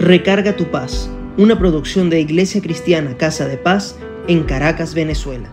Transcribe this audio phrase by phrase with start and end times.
[0.00, 3.96] Recarga tu paz, una producción de Iglesia Cristiana Casa de Paz
[4.28, 5.52] en Caracas, Venezuela.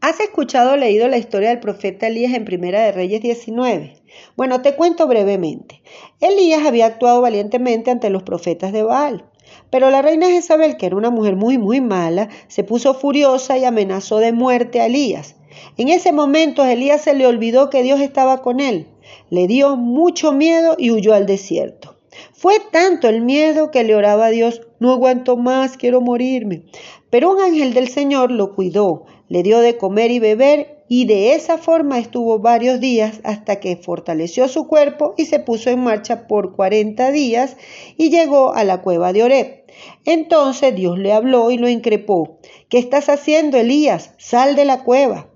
[0.00, 4.02] ¿Has escuchado o leído la historia del profeta Elías en Primera de Reyes 19?
[4.36, 5.82] Bueno, te cuento brevemente.
[6.18, 9.29] Elías había actuado valientemente ante los profetas de Baal.
[9.70, 13.64] Pero la reina Jezabel, que era una mujer muy, muy mala, se puso furiosa y
[13.64, 15.36] amenazó de muerte a Elías.
[15.76, 18.86] En ese momento a Elías se le olvidó que Dios estaba con él.
[19.30, 21.96] Le dio mucho miedo y huyó al desierto.
[22.32, 26.62] Fue tanto el miedo que le oraba a Dios, no aguanto más, quiero morirme.
[27.08, 31.34] Pero un ángel del Señor lo cuidó, le dio de comer y beber y de
[31.34, 36.26] esa forma estuvo varios días hasta que fortaleció su cuerpo y se puso en marcha
[36.26, 37.56] por 40 días
[37.96, 39.64] y llegó a la cueva de Oreb.
[40.04, 42.38] Entonces Dios le habló y lo increpó.
[42.68, 44.14] ¿Qué estás haciendo, Elías?
[44.18, 45.28] Sal de la cueva.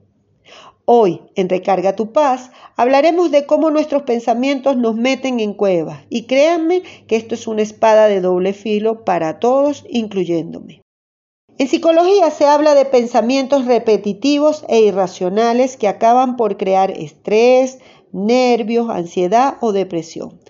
[0.86, 6.01] Hoy, en Recarga tu paz, hablaremos de cómo nuestros pensamientos nos meten en cuevas.
[6.10, 10.84] Y créanme que esto es una espada de doble filo para todos, incluyéndome.
[11.57, 17.79] En psicología se habla de pensamientos repetitivos e irracionales que acaban por crear estrés,
[18.10, 20.41] nervios, ansiedad o depresión,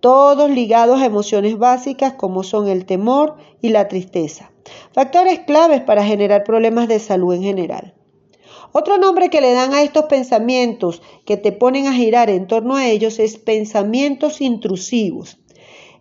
[0.00, 4.50] todos ligados a emociones básicas como son el temor y la tristeza,
[4.92, 7.94] factores claves para generar problemas de salud en general.
[8.72, 12.74] Otro nombre que le dan a estos pensamientos que te ponen a girar en torno
[12.74, 15.38] a ellos es pensamientos intrusivos.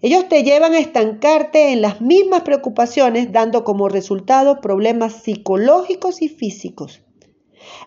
[0.01, 6.29] Ellos te llevan a estancarte en las mismas preocupaciones, dando como resultado problemas psicológicos y
[6.29, 7.01] físicos.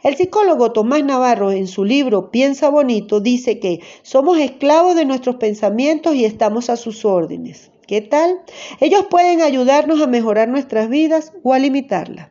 [0.02, 5.36] El psicólogo Tomás Navarro en su libro Piensa Bonito dice que somos esclavos de nuestros
[5.36, 7.70] pensamientos y estamos a sus órdenes.
[7.86, 8.40] ¿Qué tal?
[8.80, 12.28] Ellos pueden ayudarnos a mejorar nuestras vidas o a limitarlas.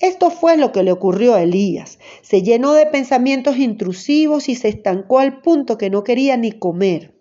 [0.00, 1.98] Esto fue lo que le ocurrió a Elías.
[2.22, 7.15] Se llenó de pensamientos intrusivos y se estancó al punto que no quería ni comer.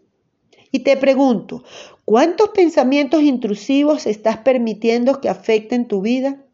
[0.75, 1.63] Y te pregunto,
[2.03, 6.44] ¿cuántos pensamientos intrusivos estás permitiendo que afecten tu vida?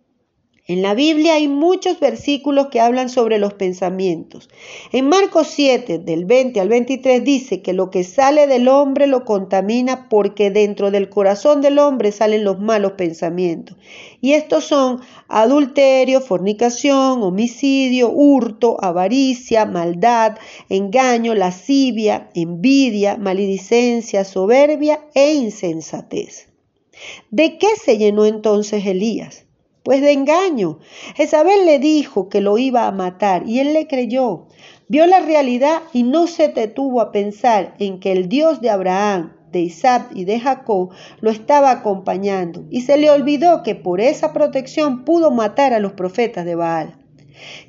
[0.71, 4.47] En la Biblia hay muchos versículos que hablan sobre los pensamientos.
[4.93, 9.25] En Marcos 7, del 20 al 23, dice que lo que sale del hombre lo
[9.25, 13.75] contamina porque dentro del corazón del hombre salen los malos pensamientos.
[14.21, 20.37] Y estos son adulterio, fornicación, homicidio, hurto, avaricia, maldad,
[20.69, 26.47] engaño, lascivia, envidia, maledicencia, soberbia e insensatez.
[27.29, 29.50] ¿De qué se llenó entonces Elías?
[29.83, 30.79] Pues de engaño.
[31.15, 34.47] Jezabel le dijo que lo iba a matar y él le creyó.
[34.87, 39.33] Vio la realidad y no se detuvo a pensar en que el Dios de Abraham,
[39.51, 44.33] de Isaac y de Jacob lo estaba acompañando y se le olvidó que por esa
[44.33, 47.00] protección pudo matar a los profetas de Baal.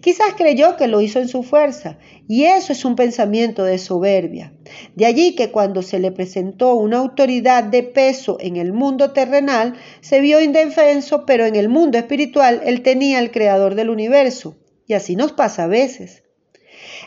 [0.00, 4.52] Quizás creyó que lo hizo en su fuerza, y eso es un pensamiento de soberbia.
[4.94, 9.74] De allí que cuando se le presentó una autoridad de peso en el mundo terrenal,
[10.00, 14.56] se vio indefenso, pero en el mundo espiritual él tenía al creador del universo.
[14.86, 16.21] Y así nos pasa a veces.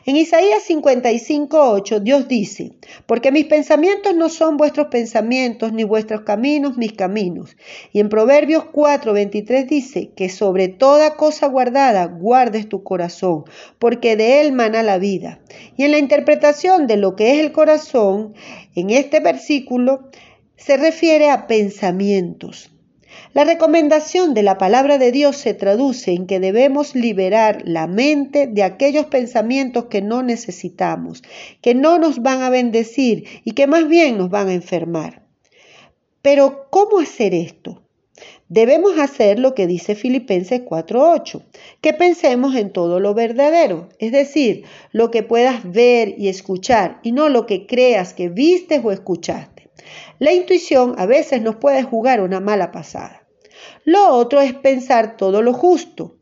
[0.06, 2.74] En Isaías 55:8 Dios dice,
[3.06, 7.58] porque mis pensamientos no son vuestros pensamientos, ni vuestros caminos mis caminos.
[7.92, 13.46] Y en Proverbios 4:23 dice, que sobre toda cosa guardada guardes tu corazón,
[13.80, 15.40] porque de él mana la vida.
[15.76, 18.34] Y en la interpretación de lo que es el corazón,
[18.76, 20.10] en este versículo
[20.56, 22.75] se refiere a pensamientos.
[23.34, 28.48] La recomendación de la palabra de Dios se traduce en que debemos liberar la mente
[28.48, 31.22] de aquellos pensamientos que no necesitamos,
[31.62, 35.22] que no nos van a bendecir y que más bien nos van a enfermar.
[36.22, 37.82] Pero, ¿cómo hacer esto?
[38.48, 41.42] Debemos hacer lo que dice Filipenses 4:8,
[41.82, 47.12] que pensemos en todo lo verdadero, es decir, lo que puedas ver y escuchar y
[47.12, 49.55] no lo que creas que vistes o escuchaste.
[50.20, 53.28] La intuición a veces nos puede jugar una mala pasada.
[53.84, 56.18] Lo otro es pensar todo lo justo.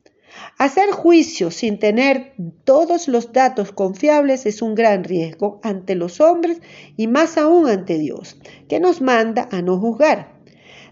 [0.58, 2.34] Hacer juicio sin tener
[2.64, 6.62] todos los datos confiables es un gran riesgo ante los hombres
[6.98, 10.34] y más aún ante Dios, que nos manda a no juzgar.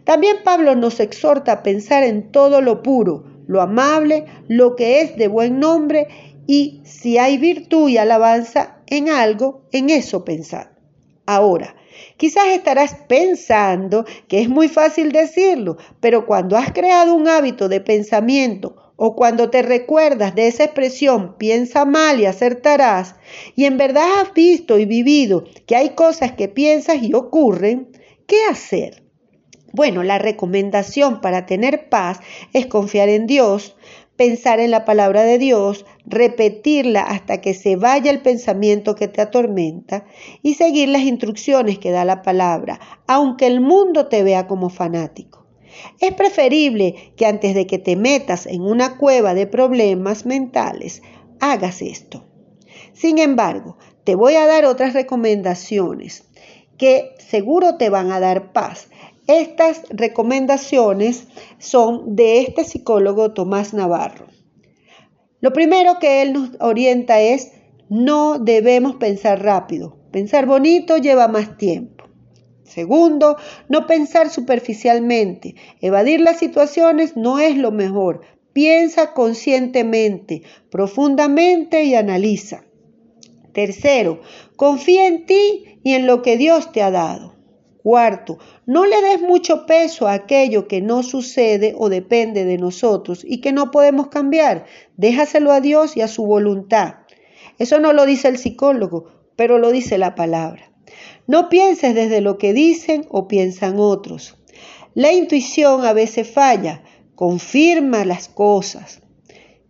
[0.03, 5.15] También Pablo nos exhorta a pensar en todo lo puro, lo amable, lo que es
[5.15, 6.07] de buen nombre
[6.47, 10.71] y si hay virtud y alabanza en algo, en eso pensar.
[11.35, 11.75] Ahora,
[12.17, 17.81] Quizás estarás pensando que es muy fácil decirlo, pero cuando has creado un hábito de
[17.81, 23.15] pensamiento o cuando te recuerdas de esa expresión piensa mal y acertarás,
[23.55, 27.89] y en verdad has visto y vivido que hay cosas que piensas y ocurren,
[28.27, 29.01] ¿qué hacer?
[29.73, 32.19] Bueno, la recomendación para tener paz
[32.53, 33.75] es confiar en Dios,
[34.21, 39.19] pensar en la palabra de Dios, repetirla hasta que se vaya el pensamiento que te
[39.19, 40.05] atormenta
[40.43, 45.47] y seguir las instrucciones que da la palabra, aunque el mundo te vea como fanático.
[45.99, 51.01] Es preferible que antes de que te metas en una cueva de problemas mentales,
[51.39, 52.23] hagas esto.
[52.93, 56.25] Sin embargo, te voy a dar otras recomendaciones
[56.77, 58.87] que seguro te van a dar paz
[59.39, 64.27] estas recomendaciones son de este psicólogo Tomás Navarro.
[65.39, 67.51] Lo primero que él nos orienta es
[67.89, 69.97] no debemos pensar rápido.
[70.11, 72.05] Pensar bonito lleva más tiempo.
[72.63, 73.37] Segundo,
[73.67, 75.55] no pensar superficialmente.
[75.81, 78.21] Evadir las situaciones no es lo mejor.
[78.53, 82.63] Piensa conscientemente, profundamente y analiza.
[83.51, 84.21] Tercero,
[84.55, 87.30] confía en ti y en lo que Dios te ha dado.
[87.83, 88.37] Cuarto,
[88.67, 93.41] no le des mucho peso a aquello que no sucede o depende de nosotros y
[93.41, 94.65] que no podemos cambiar.
[94.97, 96.95] Déjaselo a Dios y a su voluntad.
[97.57, 99.05] Eso no lo dice el psicólogo,
[99.35, 100.71] pero lo dice la palabra.
[101.25, 104.37] No pienses desde lo que dicen o piensan otros.
[104.93, 106.83] La intuición a veces falla,
[107.15, 109.01] confirma las cosas.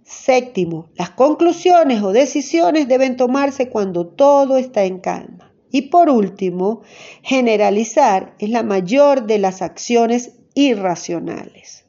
[0.03, 5.50] Séptimo, las conclusiones o decisiones deben tomarse cuando todo está en calma.
[5.71, 6.81] Y por último,
[7.23, 11.85] generalizar es la mayor de las acciones irracionales.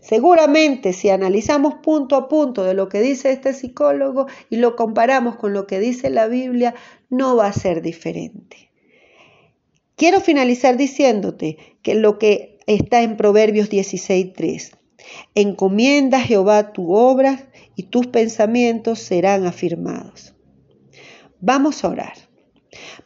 [0.00, 5.36] Seguramente si analizamos punto a punto de lo que dice este psicólogo y lo comparamos
[5.36, 6.74] con lo que dice la Biblia,
[7.08, 8.70] no va a ser diferente.
[9.96, 14.76] Quiero finalizar diciéndote que lo que está en Proverbios 16.3,
[15.34, 20.34] encomienda a Jehová tu obra y tus pensamientos serán afirmados.
[21.40, 22.31] Vamos a orar.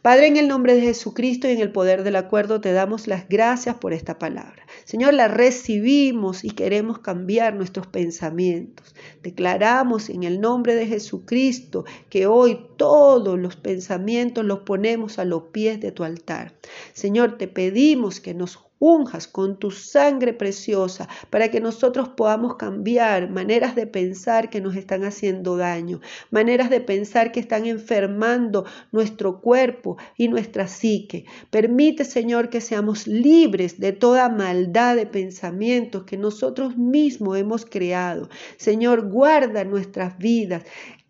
[0.01, 3.27] Padre, en el nombre de Jesucristo y en el poder del acuerdo, te damos las
[3.27, 4.65] gracias por esta palabra.
[4.83, 8.95] Señor, la recibimos y queremos cambiar nuestros pensamientos.
[9.23, 15.43] Declaramos en el nombre de Jesucristo que hoy todos los pensamientos los ponemos a los
[15.51, 16.53] pies de tu altar.
[16.93, 23.29] Señor, te pedimos que nos unjas con tu sangre preciosa para que nosotros podamos cambiar
[23.29, 26.01] maneras de pensar que nos están haciendo daño,
[26.31, 31.25] maneras de pensar que están enfermando nuestro cuerpo y nuestra psique.
[31.49, 38.29] Permite, Señor, que seamos libres de toda maldad de pensamientos que nosotros mismos hemos creado.
[38.57, 40.63] Señor, guarda nuestras vidas.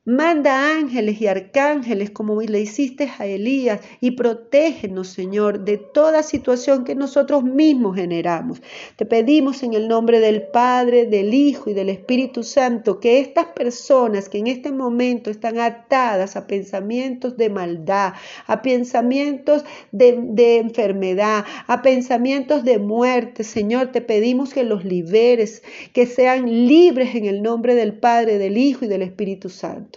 [0.10, 6.86] Manda ángeles y arcángeles como le hiciste a Elías y protégenos, Señor, de toda situación
[6.86, 8.62] que nosotros mismos generamos.
[8.96, 13.48] Te pedimos en el nombre del Padre, del Hijo y del Espíritu Santo que estas
[13.48, 18.14] personas que en este momento están atadas a pensamientos de maldad,
[18.46, 25.64] a pensamientos de, de enfermedad, a pensamientos de muerte, Señor, te pedimos que los liberes,
[25.92, 29.97] que sean libres en el nombre del Padre, del Hijo y del Espíritu Santo.